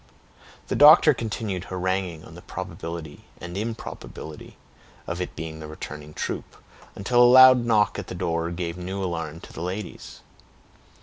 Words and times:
The 0.67 0.75
doctor 0.75 1.13
continued 1.13 1.65
haranguing 1.65 2.25
on 2.25 2.33
the 2.33 2.41
probability 2.41 3.25
and 3.39 3.55
improbability 3.55 4.57
of 5.05 5.21
its 5.21 5.33
being 5.35 5.59
the 5.59 5.67
returning 5.67 6.15
troop, 6.15 6.55
until 6.95 7.21
a 7.21 7.29
loud 7.29 7.63
knock 7.65 7.99
at 7.99 8.07
the 8.07 8.15
door 8.15 8.49
gave 8.49 8.77
new 8.79 9.03
alarm 9.03 9.41
to 9.41 9.53
the 9.53 9.61
ladies. 9.61 10.21